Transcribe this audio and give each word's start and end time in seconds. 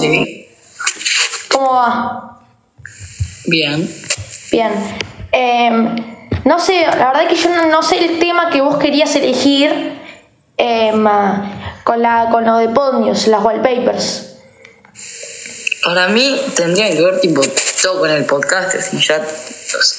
Sí, 0.00 0.48
¿Cómo 1.48 1.74
va? 1.74 2.40
bien. 3.46 3.88
Bien. 4.50 4.72
Em, 5.32 5.96
no 6.44 6.58
sé, 6.58 6.82
la 6.86 7.12
verdad 7.12 7.28
que 7.28 7.36
yo 7.36 7.50
no, 7.50 7.66
no 7.66 7.82
sé 7.82 7.98
el 8.04 8.18
tema 8.18 8.50
que 8.50 8.60
vos 8.60 8.78
querías 8.78 9.14
elegir 9.16 9.98
em, 10.56 11.04
con, 11.84 12.02
la, 12.02 12.28
con 12.30 12.44
lo 12.44 12.56
de 12.56 12.68
Podnews, 12.68 13.26
las 13.26 13.44
wallpapers. 13.44 14.26
Para 15.84 16.08
mí 16.08 16.40
tendría 16.54 16.90
que 16.90 17.00
ver 17.02 17.20
tipo 17.20 17.42
todo 17.82 18.00
con 18.00 18.10
el 18.10 18.24
podcast, 18.24 18.76
si 18.78 18.98
ya 18.98 19.20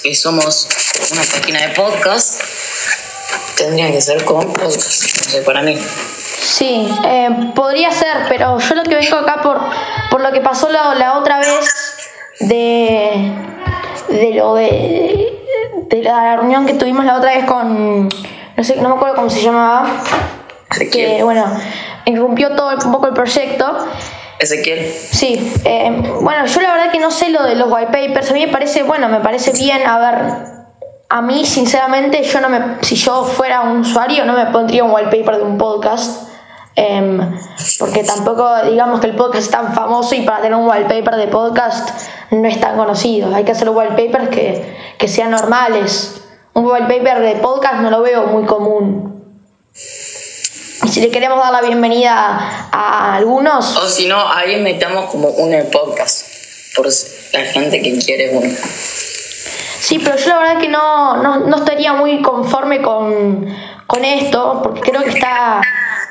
que 0.03 0.15
somos 0.15 0.67
una 1.11 1.21
página 1.23 1.67
de 1.67 1.69
podcast, 1.69 2.41
tendría 3.55 3.91
que 3.91 4.01
ser 4.01 4.23
con 4.23 4.53
podcast, 4.53 5.17
no 5.17 5.31
sé, 5.31 5.41
para 5.41 5.61
mí. 5.61 5.77
Sí, 6.51 6.93
eh, 7.05 7.29
podría 7.55 7.91
ser, 7.91 8.25
pero 8.27 8.59
yo 8.59 8.75
lo 8.75 8.83
que 8.83 8.95
vengo 8.95 9.15
acá 9.15 9.41
por, 9.41 9.57
por 10.09 10.19
lo 10.19 10.33
que 10.33 10.41
pasó 10.41 10.69
la, 10.69 10.93
la 10.95 11.17
otra 11.17 11.39
vez 11.39 11.95
de, 12.41 13.31
de 14.09 14.33
lo 14.33 14.55
de, 14.55 15.39
de 15.87 16.03
la 16.03 16.35
reunión 16.35 16.65
que 16.65 16.73
tuvimos 16.73 17.05
la 17.05 17.15
otra 17.15 17.33
vez 17.33 17.45
con, 17.45 18.09
no 18.57 18.63
sé, 18.65 18.75
no 18.75 18.89
me 18.89 18.95
acuerdo 18.95 19.15
cómo 19.15 19.29
se 19.29 19.41
llamaba, 19.41 19.85
que 20.69 20.83
Ezequiel. 20.83 21.23
bueno, 21.23 21.45
irrumpió 22.03 22.53
todo 22.53 22.75
un 22.85 22.91
poco 22.91 23.07
el 23.07 23.13
proyecto. 23.13 23.87
Ezequiel. 24.37 24.91
Sí, 24.91 25.53
eh, 25.63 25.89
bueno, 26.19 26.45
yo 26.47 26.59
la 26.59 26.73
verdad 26.73 26.91
que 26.91 26.99
no 26.99 27.11
sé 27.11 27.29
lo 27.29 27.43
de 27.43 27.55
los 27.55 27.71
wallpapers, 27.71 28.29
a 28.29 28.33
mí 28.33 28.45
me 28.45 28.51
parece, 28.51 28.83
bueno, 28.83 29.07
me 29.07 29.21
parece 29.21 29.53
bien, 29.53 29.87
a 29.87 29.97
ver, 29.99 30.15
a 31.07 31.21
mí 31.21 31.45
sinceramente 31.45 32.21
yo 32.23 32.41
no 32.41 32.49
me, 32.49 32.59
si 32.81 32.95
yo 32.97 33.23
fuera 33.23 33.61
un 33.61 33.77
usuario 33.79 34.25
no 34.25 34.33
me 34.33 34.47
pondría 34.47 34.83
un 34.83 34.91
wallpaper 34.91 35.37
de 35.37 35.43
un 35.43 35.57
podcast, 35.57 36.29
em, 36.75 37.37
porque 37.79 38.03
tampoco 38.03 38.49
digamos 38.69 38.99
que 38.99 39.07
el 39.07 39.15
podcast 39.15 39.43
es 39.45 39.51
tan 39.51 39.73
famoso 39.73 40.15
y 40.15 40.21
para 40.21 40.41
tener 40.41 40.55
un 40.55 40.67
wallpaper 40.67 41.15
de 41.15 41.27
podcast 41.27 41.89
no 42.31 42.47
es 42.47 42.59
tan 42.59 42.77
conocido, 42.77 43.33
hay 43.33 43.43
que 43.43 43.51
hacer 43.51 43.69
wallpapers 43.69 44.29
que, 44.29 44.77
que 44.97 45.07
sean 45.07 45.31
normales, 45.31 46.21
un 46.53 46.65
wallpaper 46.65 47.19
de 47.19 47.35
podcast 47.35 47.81
no 47.81 47.89
lo 47.89 48.01
veo 48.01 48.27
muy 48.27 48.45
común. 48.45 49.11
Y 50.83 50.87
si 50.87 51.01
le 51.01 51.09
queremos 51.09 51.37
dar 51.37 51.51
la 51.51 51.61
bienvenida 51.61 52.13
a, 52.13 52.69
a 52.71 53.15
algunos, 53.15 53.77
O 53.77 53.87
si 53.87 54.07
no, 54.07 54.31
ahí 54.31 54.59
metamos 54.61 55.11
como 55.11 55.29
de 55.29 55.63
podcast, 55.65 56.25
por 56.75 56.87
la 56.87 57.45
gente 57.45 57.81
que 57.81 57.99
quiere 57.99 58.31
uno. 58.35 58.49
Sí, 59.81 59.99
pero 59.99 60.15
yo 60.15 60.29
la 60.29 60.37
verdad 60.37 60.61
que 60.61 60.67
no, 60.67 61.17
no, 61.17 61.39
no 61.39 61.57
estaría 61.57 61.93
muy 61.93 62.21
conforme 62.21 62.81
con, 62.81 63.47
con 63.87 64.05
esto, 64.05 64.61
porque 64.61 64.81
creo 64.81 65.03
que 65.03 65.09
está, 65.09 65.59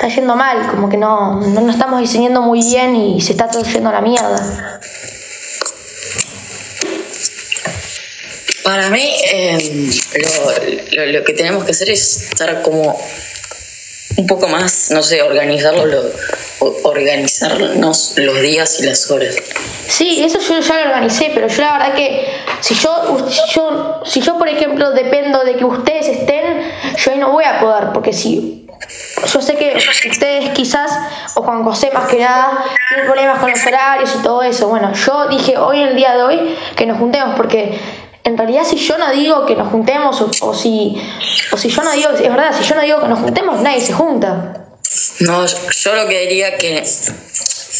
está 0.01 0.09
yendo 0.15 0.35
mal, 0.35 0.67
como 0.71 0.89
que 0.89 0.97
no, 0.97 1.41
no, 1.41 1.61
no 1.61 1.71
estamos 1.71 2.01
diseñando 2.01 2.41
muy 2.41 2.63
bien 2.63 2.97
y 2.97 3.21
se 3.21 3.33
está 3.33 3.49
todo 3.49 3.63
yendo 3.65 3.91
a 3.91 3.93
la 3.93 4.01
mierda. 4.01 4.81
Para 8.65 8.89
mí, 8.89 9.13
eh, 9.31 9.91
lo, 10.15 11.05
lo- 11.05 11.13
lo 11.19 11.25
que 11.25 11.35
tenemos 11.35 11.65
que 11.65 11.73
hacer 11.73 11.91
es 11.91 12.23
estar 12.31 12.63
como 12.63 12.99
un 14.17 14.27
poco 14.27 14.49
más, 14.49 14.91
no 14.91 15.03
sé, 15.03 15.21
organizarlo, 15.23 15.85
lo- 15.85 16.11
organizarnos 16.85 18.15
los 18.17 18.41
días 18.41 18.81
y 18.81 18.85
las 18.85 19.11
horas. 19.11 19.35
Sí, 19.87 20.23
eso 20.25 20.39
yo 20.41 20.61
ya 20.61 20.81
lo 20.81 20.91
organicé, 20.93 21.31
pero 21.35 21.47
yo 21.49 21.61
la 21.63 21.73
verdad 21.73 21.95
que 21.95 22.27
si 22.61 22.75
yo, 22.75 23.27
si 23.31 23.41
yo, 23.55 24.01
si 24.07 24.21
yo 24.23 24.39
por 24.39 24.49
ejemplo 24.49 24.93
dependo 24.93 25.43
de 25.45 25.57
que 25.57 25.65
ustedes 25.65 26.07
estén, 26.09 26.45
yo 26.97 27.11
ahí 27.13 27.19
no 27.19 27.33
voy 27.33 27.45
a 27.45 27.61
poder, 27.61 27.89
porque 27.93 28.13
si 28.13 28.60
yo 29.27 29.41
sé 29.43 29.57
que 29.57 29.77
ustedes 30.11 30.51
quizás, 30.51 30.91
o 31.35 31.43
Juan 31.43 31.63
José 31.63 31.91
más 31.93 32.09
que 32.09 32.19
nada, 32.19 32.65
tienen 32.89 33.07
problemas 33.07 33.39
con 33.39 33.51
los 33.51 33.67
horarios 33.67 34.15
y 34.19 34.23
todo 34.23 34.43
eso. 34.43 34.69
Bueno, 34.69 34.93
yo 34.95 35.29
dije 35.29 35.59
hoy 35.59 35.81
en 35.81 35.89
el 35.89 35.97
día 35.97 36.17
de 36.17 36.23
hoy 36.23 36.57
que 36.77 36.87
nos 36.87 36.99
juntemos, 36.99 37.35
porque 37.37 37.79
en 38.25 38.37
realidad 38.37 38.63
si 38.65 38.77
yo 38.77 38.99
no 38.99 39.11
digo 39.13 39.47
que 39.47 39.55
nos 39.55 39.69
juntemos, 39.69 40.21
o, 40.21 40.55
si, 40.55 41.01
o 41.53 41.57
si 41.57 41.69
yo 41.69 41.83
no 41.83 41.93
digo, 41.93 42.11
es 42.11 42.21
verdad, 42.23 42.55
si 42.57 42.65
yo 42.65 42.75
no 42.75 42.83
digo 42.83 43.01
que 43.01 43.09
nos 43.09 43.19
juntemos, 43.19 43.61
nadie 43.61 43.81
se 43.81 43.93
junta. 43.93 44.67
No, 45.21 45.47
yo 45.47 45.95
lo 45.95 46.09
que 46.09 46.21
diría 46.21 46.57
que 46.57 46.83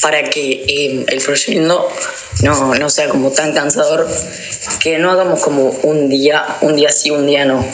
para 0.03 0.31
que 0.31 0.65
eh, 0.67 1.05
el 1.09 1.21
proyecto 1.21 1.61
no, 2.43 2.75
no 2.75 2.91
sea 2.91 3.09
como 3.09 3.31
tan 3.31 3.53
cansador, 3.53 4.09
que 4.81 4.99
no 4.99 5.11
hagamos 5.11 5.43
como 5.43 5.65
un 5.83 6.09
día, 6.09 6.45
un 6.63 6.77
día 6.77 6.91
sí, 6.91 7.11
un 7.11 7.27
día 7.27 7.45
no. 7.45 7.65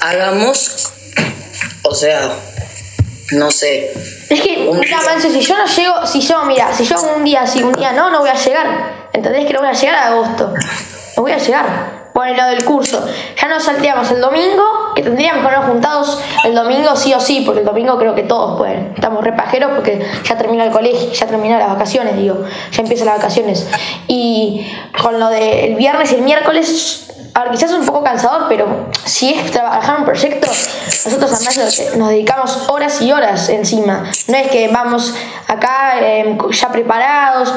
Hagamos, 0.00 0.92
o 1.90 1.94
sea, 1.94 2.30
no 3.32 3.50
sé, 3.50 3.92
Es 4.28 4.40
que, 4.40 4.70
mira, 4.72 5.00
Manso, 5.04 5.28
si 5.28 5.40
yo 5.40 5.58
no 5.58 5.66
llego, 5.66 6.06
si 6.06 6.20
yo, 6.20 6.44
mira, 6.44 6.72
si 6.72 6.84
yo 6.84 6.96
un 7.16 7.24
día 7.24 7.46
sí, 7.46 7.62
un 7.62 7.72
día 7.72 7.92
no, 7.92 8.10
no 8.10 8.20
voy 8.20 8.30
a 8.30 8.34
llegar. 8.34 9.08
¿Entendés 9.12 9.46
que 9.46 9.52
no 9.52 9.60
voy 9.60 9.68
a 9.68 9.72
llegar 9.72 9.96
a 9.96 10.06
agosto? 10.08 10.54
No 11.16 11.22
voy 11.22 11.32
a 11.32 11.38
llegar. 11.38 12.00
Por 12.12 12.28
lo 12.28 12.44
del 12.46 12.64
curso. 12.64 13.04
Ya 13.40 13.48
nos 13.48 13.64
salteamos 13.64 14.10
el 14.10 14.20
domingo, 14.20 14.94
que 14.94 15.02
tendríamos 15.02 15.42
que 15.42 15.48
habernos 15.48 15.70
juntados 15.70 16.20
el 16.44 16.54
domingo 16.54 16.94
sí 16.94 17.12
o 17.12 17.20
sí, 17.20 17.42
porque 17.44 17.60
el 17.60 17.66
domingo 17.66 17.98
creo 17.98 18.14
que 18.14 18.22
todos 18.22 18.56
pueden. 18.56 18.92
Estamos 18.94 19.24
re 19.24 19.32
pajeros 19.32 19.72
porque 19.74 20.04
ya 20.24 20.36
termina 20.36 20.64
el 20.64 20.70
colegio, 20.70 21.10
ya 21.10 21.26
termina 21.26 21.58
las 21.58 21.70
vacaciones, 21.70 22.16
digo. 22.16 22.44
Ya 22.72 22.82
empiezan 22.82 23.06
las 23.06 23.16
vacaciones. 23.16 23.66
Y 24.06 24.66
con 25.02 25.18
lo 25.18 25.28
del 25.28 25.74
viernes 25.74 26.12
y 26.12 26.16
el 26.16 26.22
miércoles, 26.22 27.10
quizás 27.50 27.70
es 27.70 27.76
un 27.78 27.86
poco 27.86 28.02
cansador, 28.02 28.46
pero 28.48 28.88
si 29.04 29.32
es 29.32 29.50
trabajar 29.50 29.98
un 30.00 30.04
proyecto, 30.04 30.46
nosotros 30.46 31.32
además 31.32 31.56
nos- 31.96 32.08
dedicamos 32.08 32.68
horas 32.68 33.00
y 33.00 33.12
horas 33.12 33.48
encima. 33.48 34.04
No 34.28 34.36
es 34.36 34.48
que 34.48 34.68
vamos 34.68 35.14
acá 35.46 36.00
eh, 36.00 36.36
ya 36.50 36.68
preparados. 36.68 37.52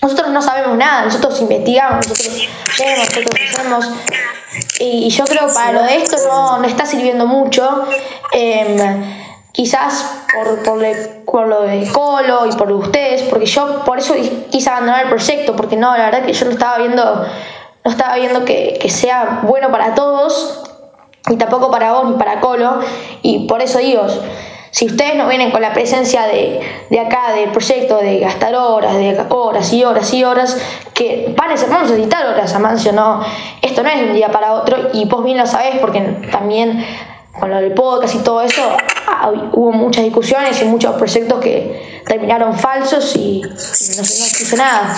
Nosotros 0.00 0.30
no 0.30 0.42
sabemos 0.42 0.76
nada, 0.76 1.04
nosotros 1.04 1.40
investigamos, 1.40 2.08
nosotros 2.08 2.48
vemos, 2.78 3.08
nosotros 3.08 3.40
hacemos. 3.54 3.90
Y, 4.80 5.08
yo 5.10 5.24
creo 5.24 5.46
que 5.46 5.54
para 5.54 5.72
lo 5.72 5.82
de 5.82 5.96
esto 5.96 6.16
no, 6.28 6.64
está 6.64 6.84
sirviendo 6.86 7.26
mucho. 7.26 7.86
Em, 8.32 9.22
quizás 9.52 10.06
por, 10.34 10.62
por, 11.24 11.46
lo 11.46 11.62
de 11.62 11.86
Colo 11.92 12.46
y 12.46 12.52
por 12.52 12.72
ustedes, 12.72 13.22
porque 13.22 13.46
yo 13.46 13.84
por 13.84 13.98
eso 13.98 14.14
quise 14.50 14.70
abandonar 14.70 15.04
el 15.04 15.08
proyecto, 15.10 15.54
porque 15.54 15.76
no, 15.76 15.96
la 15.96 16.06
verdad 16.06 16.24
que 16.24 16.32
yo 16.32 16.46
no 16.46 16.52
estaba 16.52 16.78
viendo, 16.78 17.26
no 17.84 17.90
estaba 17.90 18.16
viendo 18.16 18.44
que, 18.44 18.78
que 18.80 18.88
sea 18.88 19.40
bueno 19.42 19.70
para 19.70 19.94
todos, 19.94 20.62
y 21.30 21.36
tampoco 21.36 21.70
para 21.70 21.92
vos 21.92 22.10
ni 22.10 22.16
para 22.16 22.40
Colo, 22.40 22.80
y 23.22 23.46
por 23.46 23.62
eso 23.62 23.78
digo, 23.78 24.06
si 24.70 24.86
ustedes 24.86 25.16
no 25.16 25.28
vienen 25.28 25.50
con 25.50 25.60
la 25.60 25.72
presencia 25.74 26.22
de, 26.26 26.60
de 26.90 27.00
acá, 27.00 27.32
del 27.32 27.50
proyecto, 27.50 27.98
de 27.98 28.18
gastar 28.20 28.54
horas, 28.54 28.94
de 28.94 29.24
horas 29.28 29.72
y 29.72 29.84
horas 29.84 30.12
y 30.14 30.24
horas, 30.24 30.56
que 30.94 31.34
van 31.36 31.50
a 31.50 31.54
vamos 31.54 31.90
a 31.90 31.94
necesitar 31.94 32.26
horas, 32.26 32.54
Amancio, 32.54 32.92
no, 32.92 33.22
esto 33.60 33.82
no 33.82 33.88
es 33.90 33.98
de 34.00 34.04
un 34.06 34.14
día 34.14 34.30
para 34.32 34.54
otro, 34.54 34.88
y 34.92 35.04
vos 35.04 35.22
bien 35.24 35.36
lo 35.38 35.46
sabés, 35.46 35.78
porque 35.80 36.00
también 36.30 36.84
con 37.38 37.50
lo 37.50 37.56
del 37.56 37.72
podcast 37.72 38.14
y 38.14 38.18
todo 38.18 38.42
eso, 38.42 38.62
hubo 39.52 39.72
muchas 39.72 40.04
discusiones 40.04 40.60
y 40.60 40.64
muchos 40.66 40.94
proyectos 40.96 41.40
que 41.40 42.02
terminaron 42.06 42.54
falsos 42.58 43.14
y, 43.16 43.42
no, 43.42 43.56
se- 43.58 43.96
no 44.00 44.04
hizo 44.04 44.56
nada. 44.56 44.96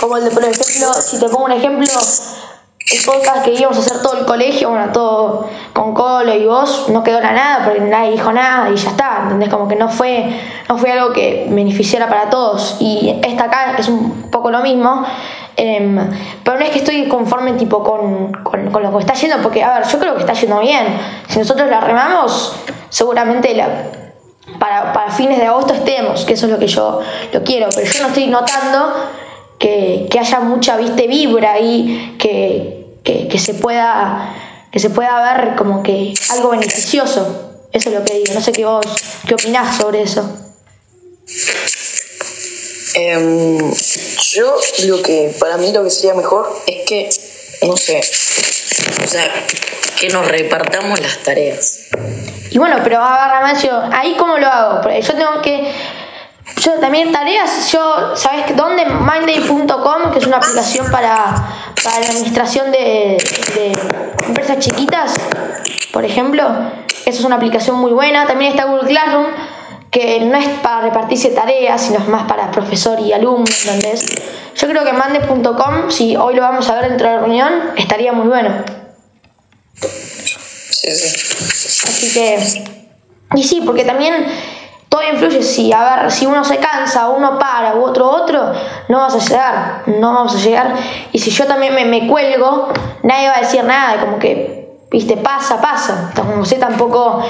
Como, 0.00 0.16
el 0.16 0.24
de, 0.24 0.30
por 0.30 0.44
ejemplo, 0.44 0.92
si 0.94 1.18
te 1.18 1.28
pongo 1.28 1.44
un 1.44 1.52
ejemplo, 1.52 1.86
el 2.90 3.04
podcast 3.04 3.44
que 3.44 3.52
íbamos 3.52 3.76
a 3.76 3.80
hacer 3.80 4.00
todo 4.00 4.18
el 4.18 4.24
colegio, 4.24 4.70
bueno, 4.70 4.90
todo 4.92 5.48
con 5.74 5.92
Colo 5.92 6.32
y 6.34 6.46
vos, 6.46 6.86
no 6.88 7.02
quedó 7.02 7.20
nada 7.20 7.64
porque 7.64 7.80
nadie 7.80 8.12
dijo 8.12 8.32
nada 8.32 8.70
y 8.70 8.76
ya 8.76 8.90
está, 8.90 9.20
¿entendés? 9.24 9.50
Como 9.50 9.68
que 9.68 9.76
no 9.76 9.88
fue, 9.88 10.24
no 10.68 10.78
fue 10.78 10.92
algo 10.92 11.12
que 11.12 11.46
beneficiara 11.50 12.08
para 12.08 12.30
todos. 12.30 12.76
Y 12.80 13.20
esta 13.22 13.44
acá 13.44 13.76
es 13.78 13.88
un 13.88 14.30
poco 14.30 14.50
lo 14.50 14.60
mismo. 14.60 15.04
em, 15.56 15.98
pero 16.42 16.58
no 16.58 16.64
es 16.64 16.70
que 16.70 16.78
estoy 16.78 17.08
conforme 17.08 17.52
tipo 17.54 17.82
con, 17.82 18.32
con, 18.42 18.70
con 18.70 18.82
lo 18.82 18.92
que 18.92 18.98
está 19.00 19.14
yendo, 19.14 19.42
porque 19.42 19.62
a 19.62 19.78
ver, 19.78 19.88
yo 19.88 19.98
creo 19.98 20.14
que 20.14 20.20
está 20.20 20.32
yendo 20.32 20.60
bien. 20.60 20.86
Si 21.28 21.38
nosotros 21.38 21.68
la 21.68 21.80
remamos, 21.80 22.54
seguramente 22.88 23.54
la, 23.54 23.68
para, 24.58 24.92
para 24.92 25.10
fines 25.10 25.38
de 25.38 25.46
agosto 25.46 25.74
estemos, 25.74 26.24
que 26.24 26.32
eso 26.32 26.46
es 26.46 26.52
lo 26.52 26.58
que 26.58 26.68
yo 26.68 27.00
lo 27.32 27.42
quiero, 27.42 27.68
pero 27.74 27.86
yo 27.86 28.02
no 28.02 28.08
estoy 28.08 28.28
notando 28.28 28.94
que, 29.58 30.06
que 30.10 30.18
haya 30.18 30.40
mucha 30.40 30.76
viste 30.76 31.06
vibra 31.06 31.52
ahí, 31.52 32.16
que, 32.18 32.86
que, 33.02 33.28
que 33.28 33.38
se 33.38 33.54
pueda 33.54 34.34
que 34.70 34.80
se 34.80 34.90
pueda 34.90 35.34
ver 35.34 35.56
como 35.56 35.82
que 35.82 36.12
algo 36.30 36.50
beneficioso. 36.50 37.66
Eso 37.72 37.88
es 37.90 37.94
lo 37.94 38.04
que 38.04 38.14
digo. 38.14 38.34
No 38.34 38.40
sé 38.40 38.52
qué 38.52 38.64
vos, 38.64 38.84
qué 39.26 39.34
opinás 39.34 39.76
sobre 39.76 40.02
eso. 40.02 40.28
Em, 42.94 43.72
yo 44.32 44.56
lo 44.86 45.02
que, 45.02 45.34
para 45.38 45.56
mí 45.56 45.72
lo 45.72 45.84
que 45.84 45.90
sería 45.90 46.14
mejor 46.14 46.48
es 46.66 46.84
que, 46.86 47.08
no 47.62 47.76
sé, 47.76 48.00
o 49.04 49.06
sea, 49.06 49.30
que 50.00 50.08
nos 50.08 50.26
repartamos 50.26 50.98
las 51.00 51.22
tareas. 51.22 51.88
Y 52.50 52.58
bueno, 52.58 52.78
pero 52.82 53.02
a 53.02 53.20
ver, 53.20 53.30
Ramancio, 53.30 53.72
ahí 53.92 54.16
cómo 54.18 54.38
lo 54.38 54.46
hago, 54.46 54.80
porque 54.80 55.02
yo 55.02 55.14
tengo 55.14 55.42
que. 55.42 55.70
Yo 56.60 56.72
también 56.80 57.12
tareas, 57.12 57.70
yo, 57.70 58.16
¿sabes 58.16 58.56
dónde? 58.56 58.84
Mindday.com, 58.84 60.12
que 60.12 60.18
es 60.18 60.26
una 60.26 60.38
aplicación 60.38 60.90
para, 60.90 61.34
para 61.84 62.00
la 62.00 62.08
administración 62.08 62.72
de, 62.72 63.16
de 63.54 63.72
empresas 64.26 64.58
chiquitas, 64.58 65.14
por 65.92 66.04
ejemplo. 66.04 66.44
Esa 67.06 67.20
es 67.20 67.24
una 67.24 67.36
aplicación 67.36 67.76
muy 67.76 67.92
buena. 67.92 68.26
También 68.26 68.52
está 68.52 68.64
Google 68.64 68.88
Classroom, 68.88 69.26
que 69.90 70.20
no 70.20 70.36
es 70.36 70.48
para 70.60 70.82
repartirse 70.82 71.30
tareas, 71.30 71.80
sino 71.80 71.98
es 71.98 72.08
más 72.08 72.24
para 72.24 72.50
profesor 72.50 72.98
y 73.00 73.12
alumno, 73.12 73.46
¿entendés? 73.64 74.04
Yo 74.56 74.68
creo 74.68 74.84
que 74.84 74.92
mande.com, 74.92 75.90
si 75.90 76.16
hoy 76.16 76.34
lo 76.34 76.42
vamos 76.42 76.68
a 76.68 76.74
ver 76.74 76.88
dentro 76.88 77.06
de 77.06 77.14
la 77.14 77.20
reunión, 77.20 77.52
estaría 77.76 78.12
muy 78.12 78.26
bueno. 78.26 78.50
Sí, 79.74 80.90
sí. 80.90 81.88
Así 81.88 82.12
que. 82.12 82.64
Y 83.34 83.44
sí, 83.44 83.62
porque 83.64 83.84
también 83.84 84.26
influye. 85.02 85.42
Si, 85.42 85.72
a 85.72 85.82
ver, 85.82 86.10
si 86.10 86.26
uno 86.26 86.44
se 86.44 86.58
cansa, 86.58 87.08
uno 87.08 87.38
para 87.38 87.74
u 87.74 87.84
otro 87.84 88.08
otro, 88.08 88.52
no 88.88 88.98
vamos 88.98 89.14
a 89.14 89.18
llegar. 89.18 89.82
No 89.86 90.14
vamos 90.14 90.34
a 90.34 90.38
llegar. 90.38 90.74
Y 91.12 91.18
si 91.18 91.30
yo 91.30 91.46
también 91.46 91.74
me, 91.74 92.06
cuelgo, 92.06 92.68
nadie 93.02 93.28
va 93.28 93.36
a 93.36 93.40
decir 93.40 93.64
nada. 93.64 94.00
Como 94.00 94.18
que, 94.18 94.86
viste, 94.90 95.16
pasa, 95.16 95.60
pasa. 95.60 96.12
Como 96.14 96.44
sé, 96.44 96.56
tampoco. 96.56 97.22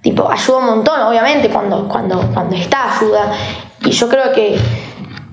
Tipo, 0.00 0.30
ayuda 0.30 0.58
un 0.58 0.66
montón, 0.66 1.00
obviamente, 1.02 1.48
cuando, 1.48 1.88
cuando, 1.88 2.20
cuando 2.32 2.54
está 2.54 2.96
ayuda. 2.96 3.32
Y 3.80 3.90
yo 3.90 4.08
creo 4.08 4.32
que. 4.32 4.58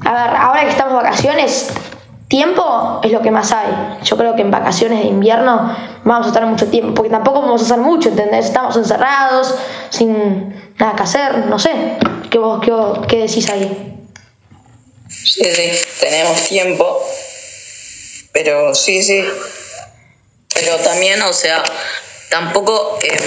A 0.05 0.11
ver, 0.11 0.35
ahora 0.35 0.61
que 0.61 0.69
estamos 0.69 0.93
vacaciones, 0.93 1.73
tiempo 2.27 2.99
es 3.03 3.11
lo 3.11 3.21
que 3.21 3.31
más 3.31 3.51
hay. 3.51 3.99
Yo 4.03 4.17
creo 4.17 4.35
que 4.35 4.41
en 4.41 4.51
vacaciones 4.51 4.99
de 4.99 5.07
invierno 5.07 5.75
vamos 6.05 6.27
a 6.27 6.29
estar 6.29 6.45
mucho 6.45 6.67
tiempo, 6.67 6.93
porque 6.93 7.09
tampoco 7.09 7.41
vamos 7.41 7.61
a 7.61 7.65
hacer 7.65 7.79
mucho, 7.79 8.09
¿entendés? 8.09 8.45
Estamos 8.45 8.77
encerrados, 8.77 9.55
sin 9.89 10.73
nada 10.77 10.95
que 10.95 11.03
hacer, 11.03 11.47
no 11.47 11.59
sé. 11.59 11.71
¿Qué, 12.29 12.37
vos, 12.37 12.61
qué, 12.63 12.71
qué 13.07 13.17
decís 13.21 13.49
ahí? 13.49 13.97
Sí, 15.09 15.43
sí, 15.43 15.71
tenemos 15.99 16.41
tiempo. 16.43 17.01
Pero 18.31 18.75
sí, 18.75 19.01
sí. 19.01 19.25
Pero 20.53 20.77
también, 20.77 21.21
o 21.23 21.33
sea, 21.33 21.63
tampoco 22.29 22.99
eh, 23.01 23.17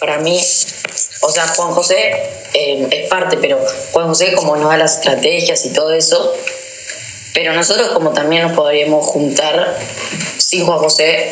para 0.00 0.18
mí, 0.18 0.40
o 1.20 1.30
sea, 1.30 1.46
Juan 1.46 1.70
José 1.70 2.12
eh, 2.54 2.88
es 2.90 3.08
parte, 3.08 3.36
pero 3.36 3.64
Juan 3.92 4.08
José 4.08 4.32
como 4.32 4.56
nos 4.56 4.68
da 4.68 4.76
las 4.76 4.96
estrategias 4.96 5.64
y 5.66 5.72
todo 5.72 5.92
eso, 5.92 6.34
pero 7.32 7.52
nosotros 7.52 7.92
como 7.92 8.12
también 8.12 8.42
nos 8.42 8.52
podríamos 8.52 9.06
juntar 9.06 9.78
sin 10.52 10.66
Juan 10.66 10.78
José, 10.78 11.30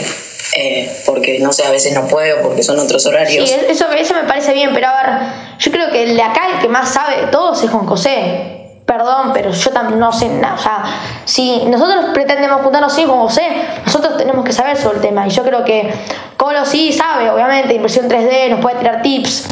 eh, 0.57 1.03
porque 1.05 1.39
no 1.41 1.53
sé, 1.53 1.65
a 1.67 1.71
veces 1.71 1.93
no 1.93 2.09
puedo, 2.09 2.41
porque 2.41 2.63
son 2.63 2.79
otros 2.79 3.03
Sí, 3.03 3.09
horarios. 3.11 3.51
eso, 3.69 3.91
eso 3.93 4.15
me 4.15 4.25
parece 4.25 4.55
bien, 4.55 4.71
pero 4.73 4.89
a 4.89 5.03
ver, 5.03 5.13
yo 5.59 5.71
creo 5.71 5.91
que 5.91 6.05
el 6.05 6.17
de 6.17 6.23
acá 6.23 6.49
el 6.55 6.59
que 6.63 6.69
más 6.69 6.89
sabe 6.89 7.17
de 7.21 7.27
todos 7.27 7.63
es 7.63 7.71
Juan 7.71 7.87
José. 7.87 8.57
Perdón, 8.87 9.33
pero 9.35 9.53
yo 9.53 9.71
también 9.71 10.01
no 10.01 10.11
sé 10.13 10.29
nada. 10.31 10.55
O 10.55 10.59
sea, 10.59 10.83
si 11.27 11.65
nosotros 11.67 12.07
pretendemos 12.15 12.63
juntarnos 12.63 12.93
sin 12.95 13.07
Juan 13.07 13.21
José, 13.21 13.43
nosotros 13.85 14.17
tenemos 14.17 14.43
que 14.45 14.53
saber 14.53 14.77
sobre 14.79 14.97
el 14.97 15.03
tema. 15.03 15.27
Y 15.27 15.31
yo 15.31 15.45
creo 15.45 15.63
que 15.65 15.93
Colo 16.39 16.65
sí 16.65 16.93
sabe, 16.93 17.31
obviamente, 17.31 17.75
impresión 17.75 18.09
3D, 18.09 18.49
nos 18.49 18.61
puede 18.61 18.77
tirar 18.77 19.03
tips. 19.03 19.45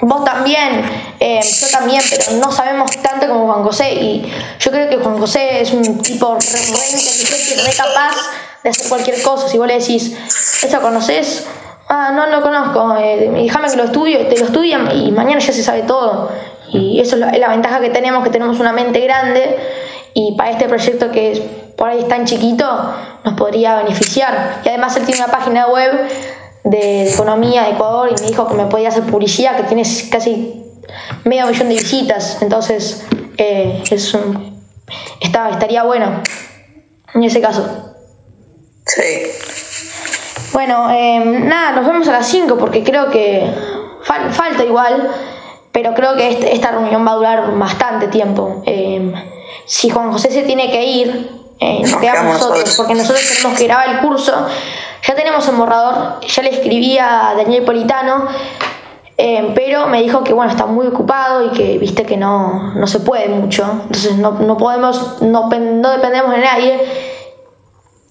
Vos 0.00 0.24
también, 0.24 0.82
eh, 1.18 1.40
yo 1.42 1.66
también, 1.68 2.00
pero 2.08 2.38
no 2.38 2.52
sabemos 2.52 2.90
tanto 3.02 3.26
como 3.26 3.46
Juan 3.46 3.64
José. 3.64 3.94
Y 3.94 4.32
yo 4.60 4.70
creo 4.70 4.88
que 4.88 4.96
Juan 4.96 5.18
José 5.18 5.60
es 5.60 5.72
un 5.72 5.98
tipo 6.00 6.34
re, 6.34 6.40
re 6.40 6.90
inteligente 6.92 7.54
y 7.54 7.66
re 7.66 7.72
capaz 7.76 8.14
de 8.62 8.70
hacer 8.70 8.88
cualquier 8.88 9.20
cosa. 9.22 9.48
Si 9.48 9.58
vos 9.58 9.66
le 9.66 9.78
decís, 9.78 10.16
¿esto 10.62 10.80
conoces? 10.80 11.46
Ah, 11.88 12.12
no 12.14 12.26
lo 12.26 12.42
conozco, 12.42 12.96
eh, 12.96 13.30
déjame 13.34 13.70
que 13.70 13.76
lo 13.76 13.84
estudie, 13.84 14.24
te 14.26 14.38
lo 14.38 14.44
estudian 14.44 14.94
y 14.94 15.10
mañana 15.10 15.40
ya 15.40 15.52
se 15.52 15.62
sabe 15.62 15.82
todo. 15.82 16.30
Y 16.70 17.00
eso 17.00 17.16
es 17.16 17.20
la, 17.20 17.30
es 17.30 17.40
la 17.40 17.48
ventaja 17.48 17.80
que 17.80 17.88
tenemos, 17.88 18.22
que 18.22 18.30
tenemos 18.30 18.60
una 18.60 18.72
mente 18.72 19.00
grande 19.00 19.56
y 20.12 20.36
para 20.36 20.50
este 20.50 20.68
proyecto 20.68 21.10
que 21.10 21.72
por 21.78 21.88
ahí 21.88 22.00
es 22.00 22.08
tan 22.08 22.26
chiquito 22.26 22.94
nos 23.24 23.34
podría 23.34 23.76
beneficiar. 23.76 24.60
Y 24.64 24.68
además 24.68 24.96
él 24.96 25.06
tiene 25.06 25.22
una 25.22 25.32
página 25.32 25.66
web 25.68 25.92
de 26.64 27.10
economía 27.12 27.64
de 27.64 27.70
Ecuador 27.70 28.10
y 28.16 28.20
me 28.20 28.28
dijo 28.28 28.46
que 28.48 28.54
me 28.54 28.66
podía 28.66 28.88
hacer 28.88 29.04
publicidad, 29.04 29.56
que 29.56 29.62
tiene 29.64 29.82
casi 30.10 30.62
medio 31.24 31.46
millón 31.46 31.68
de 31.68 31.74
visitas. 31.76 32.38
Entonces, 32.42 33.04
eh, 33.36 33.82
es 33.90 34.14
un- 34.14 34.60
está, 35.20 35.50
estaría 35.50 35.82
bueno 35.84 36.22
en 37.14 37.24
ese 37.24 37.40
caso. 37.40 37.94
Sí. 38.86 39.02
Bueno, 40.52 40.90
eh, 40.90 41.20
nada, 41.24 41.72
nos 41.72 41.86
vemos 41.86 42.08
a 42.08 42.12
las 42.12 42.26
5 42.26 42.56
porque 42.56 42.82
creo 42.82 43.10
que 43.10 43.50
fal- 44.04 44.30
falta 44.32 44.64
igual, 44.64 45.10
pero 45.72 45.94
creo 45.94 46.16
que 46.16 46.28
este- 46.30 46.54
esta 46.54 46.70
reunión 46.72 47.06
va 47.06 47.12
a 47.12 47.16
durar 47.16 47.58
bastante 47.58 48.08
tiempo. 48.08 48.62
Eh, 48.66 49.12
si 49.66 49.90
Juan 49.90 50.10
José 50.10 50.30
se 50.30 50.42
tiene 50.42 50.70
que 50.70 50.84
ir, 50.84 51.30
eh, 51.60 51.80
nos 51.82 51.90
Nos 51.92 52.00
quedamos 52.00 52.32
nosotros. 52.40 52.74
porque 52.76 52.94
nosotros 52.94 53.22
tenemos 53.36 53.58
que 53.58 53.64
grabar 53.66 53.88
el 53.90 53.98
curso. 54.00 54.46
Ya 55.06 55.14
tenemos 55.14 55.46
el 55.48 55.56
borrador, 55.56 56.20
ya 56.20 56.42
le 56.42 56.50
escribí 56.50 56.98
a 56.98 57.34
Daniel 57.36 57.64
Politano, 57.64 58.26
eh, 59.16 59.52
pero 59.54 59.86
me 59.88 60.02
dijo 60.02 60.22
que 60.22 60.32
bueno, 60.32 60.50
está 60.50 60.66
muy 60.66 60.86
ocupado 60.86 61.46
y 61.46 61.50
que 61.50 61.78
viste 61.78 62.04
que 62.04 62.16
no, 62.16 62.74
no 62.74 62.86
se 62.86 63.00
puede 63.00 63.28
mucho. 63.28 63.64
Entonces 63.84 64.16
no, 64.16 64.32
no 64.32 64.56
podemos, 64.56 65.22
no, 65.22 65.48
no 65.48 65.90
dependemos 65.90 66.30
de 66.32 66.38
nadie. 66.38 66.80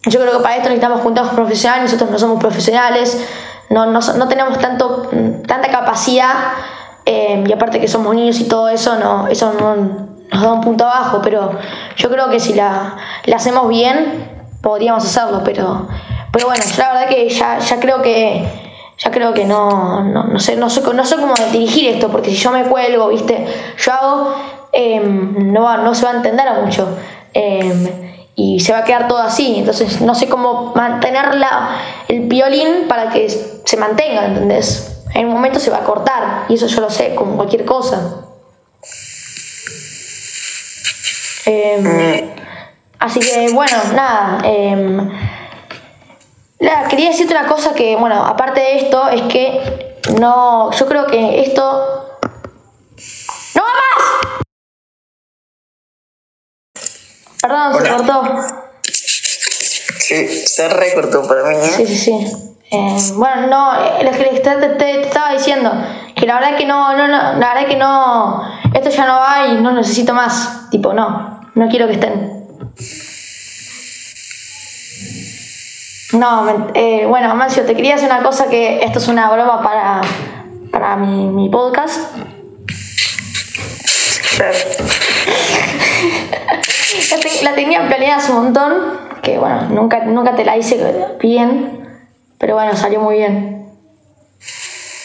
Yo 0.04 0.19
creo 0.19 0.38
que 0.38 0.44
para 0.44 0.56
esto 0.56 0.69
necesitamos 0.69 1.01
juntarnos 1.01 1.34
profesionales, 1.34 1.86
nosotros 1.86 2.12
no 2.12 2.19
somos 2.19 2.39
profesionales, 2.39 3.28
no, 3.69 3.86
no, 3.88 4.00
no 4.00 4.28
tenemos 4.28 4.57
tanto, 4.60 5.10
tanta 5.45 5.69
capacidad 5.69 6.34
eh, 7.06 7.44
y 7.45 7.51
aparte 7.51 7.80
que 7.80 7.88
somos 7.88 8.16
niños 8.16 8.39
y 8.39 8.48
todo 8.48 8.69
eso, 8.69 8.98
no, 8.98 9.28
eso 9.28 9.54
no, 9.54 9.75
nos 10.31 10.42
da 10.42 10.51
un 10.51 10.62
punto 10.62 10.86
abajo, 10.86 11.22
pero 11.24 11.51
yo 11.95 12.10
creo 12.10 12.30
que 12.30 12.39
si 12.39 12.54
la, 12.54 12.98
la 13.25 13.36
hacemos 13.38 13.68
bien 13.69 14.30
podríamos 14.62 15.06
hacerlo, 15.06 15.42
pero, 15.44 15.88
pero 16.31 16.47
bueno, 16.47 16.63
yo 16.63 16.77
la 16.81 16.94
verdad 16.94 17.09
que 17.09 17.29
ya, 17.29 17.59
ya 17.59 17.79
creo 17.79 18.01
que 18.01 18.44
ya 19.00 19.12
creo 19.12 19.33
que 19.33 19.45
no, 19.45 20.03
no, 20.03 20.24
no 20.24 20.39
sé, 20.39 20.56
no 20.56 20.69
sé, 20.69 20.81
no 20.81 21.06
sé 21.06 21.15
cómo 21.18 21.33
dirigir 21.51 21.88
esto, 21.94 22.09
porque 22.09 22.31
si 22.31 22.38
yo 22.38 22.51
me 22.51 22.63
cuelgo, 22.63 23.09
viste, 23.09 23.45
yo 23.77 23.94
hago, 23.94 24.35
eh, 24.74 25.00
no, 25.00 25.62
va- 25.63 25.77
no 25.77 25.94
se 25.94 26.03
va 26.06 26.12
a 26.12 26.15
entender 26.15 26.47
a 26.47 26.53
mucho. 26.62 26.97
eh, 27.33 28.03
y 28.39 28.59
se 28.59 28.71
va 28.71 28.79
a 28.79 28.83
quedar 28.83 29.07
todo 29.07 29.18
así. 29.19 29.56
Entonces 29.57 30.00
no 30.01 30.13
sé 30.15 30.27
cómo 30.29 30.71
mantener 30.75 31.35
la- 31.35 31.69
el 32.07 32.21
violín 32.21 32.88
para 32.88 33.09
que 33.09 33.27
se 33.29 33.77
mantenga, 33.77 34.25
¿entendés? 34.25 35.03
En 35.15 35.25
un 35.27 35.33
momento 35.33 35.59
se 35.59 35.69
va 35.71 35.77
a 35.77 35.83
cortar, 35.83 36.45
y 36.50 36.53
eso 36.56 36.68
yo 36.68 36.81
lo 36.81 36.89
sé, 36.91 37.15
como 37.15 37.35
cualquier 37.35 37.65
cosa. 37.65 38.21
Em, 41.45 42.29
así 43.00 43.19
que 43.19 43.50
bueno, 43.53 43.77
nada. 43.96 44.39
Nada, 46.60 46.88
quería 46.88 47.10
decirte 47.10 47.34
una 47.36 47.48
cosa 47.48 47.74
que, 47.74 47.96
bueno, 47.96 48.24
aparte 48.26 48.60
de 48.60 48.78
esto, 48.78 49.08
es 49.10 49.22
que 49.24 49.98
no. 50.20 50.72
Yo 50.72 50.86
creo 50.88 51.06
que 51.08 51.42
esto. 51.42 52.20
¡No 53.56 53.62
va 53.64 53.70
más! 53.70 54.42
Perdón, 57.42 57.74
se 57.84 57.90
cortó. 57.90 58.24
Sí, 60.00 60.28
se 60.48 60.70
recortó 60.70 61.28
para 61.28 61.44
mí, 61.44 61.56
¿eh? 61.56 61.62
Sí, 61.78 61.86
sí, 61.88 61.96
sí. 61.98 62.28
Eh, 62.72 62.98
bueno, 63.16 63.48
no, 63.48 63.74
lo 64.04 64.12
que 64.12 64.24
te, 64.42 64.56
te- 64.56 64.70
te 64.76 65.02
estaba 65.02 65.32
diciendo, 65.34 65.72
que 66.16 66.26
la 66.26 66.36
verdad 66.40 66.58
que 66.58 66.66
no, 66.66 66.96
no, 66.98 67.08
no, 67.08 67.18
la 67.40 67.54
verdad 67.54 67.66
que 67.68 67.78
no, 67.78 68.42
esto 68.74 68.90
ya 68.90 69.06
no 69.06 69.20
va 69.20 69.48
y 69.48 69.62
no 69.62 69.72
necesito 69.72 70.14
más. 70.14 70.70
Tipo, 70.70 70.92
no, 70.94 71.40
no 71.56 71.68
quiero 71.70 71.88
que 71.88 71.94
estén. 71.94 72.37
No, 76.14 76.70
eh, 76.74 77.06
bueno, 77.08 77.32
Amancio, 77.32 77.64
te 77.66 77.76
quería 77.76 77.96
hacer 77.96 78.10
una 78.10 78.24
cosa 78.24 78.48
que 78.50 78.80
esto 78.84 79.00
es 79.00 79.08
una 79.10 79.30
broma 79.30 79.62
para, 79.62 80.02
para 80.72 80.96
mi, 80.96 81.28
mi 81.28 81.50
podcast. 81.50 82.00
La, 87.12 87.20
te- 87.20 87.44
la 87.44 87.56
tenía 87.56 87.88
planeada 87.88 88.18
hace 88.18 88.32
un 88.32 88.44
montón, 88.46 89.00
que 89.22 89.38
bueno, 89.38 89.64
nunca, 89.70 90.06
nunca 90.06 90.36
te 90.36 90.46
la 90.46 90.56
hice 90.58 90.80
bien, 91.20 91.86
pero 92.38 92.54
bueno, 92.56 92.76
salió 92.78 93.00
muy 93.02 93.18
bien. 93.18 93.68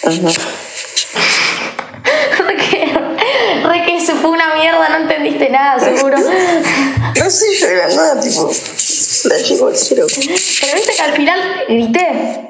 Ujú. 0.04 0.28
Re 2.46 2.56
que, 2.56 2.92
re 3.64 3.84
que 3.86 4.00
se 4.00 4.14
fue 4.14 4.30
una 4.30 4.54
mierda, 4.54 4.88
no 4.88 4.96
entendiste 4.96 5.48
nada, 5.50 5.78
seguro. 5.80 6.16
No 6.18 7.30
sé 7.30 7.44
yo 7.60 7.66
era 7.68 7.88
nada, 7.88 8.20
tipo, 8.20 8.50
al 9.30 9.76
cero. 9.76 10.06
Pero 10.60 10.74
viste 10.74 10.92
que 10.96 11.02
al 11.02 11.12
final 11.12 11.40
grité. 11.68 12.40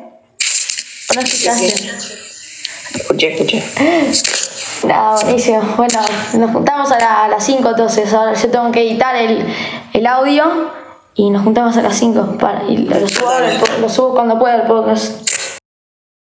¿O 1.11 1.15
no 1.15 1.21
escuchaste? 1.21 1.67
Escuché, 2.95 3.33
escuché. 3.35 3.63
Nada, 4.85 5.15
buenísimo. 5.23 5.63
Bueno, 5.77 6.01
nos 6.35 6.51
juntamos 6.51 6.91
a, 6.93 6.99
la- 6.99 7.25
a 7.25 7.29
las 7.29 7.45
5 7.45 7.69
entonces. 7.71 8.13
Ahora 8.13 8.35
yo 8.35 8.51
tengo 8.51 8.71
que 8.73 8.81
editar 8.83 9.15
el, 9.17 9.47
el 9.93 10.07
audio 10.07 10.71
y 11.15 11.31
nos 11.31 11.43
juntamos 11.45 11.77
a 11.77 11.83
las 11.83 11.97
5. 11.99 12.39
Para, 12.39 12.65
y 12.69 12.79
lo, 12.79 12.99
lo 12.99 13.09
subo 13.09 13.31
po- 13.61 13.79
lo 13.81 13.89
subo 13.89 14.15
cuando 14.15 14.39
pueda 14.39 14.57
el 14.57 14.63
podcast. 14.63 15.29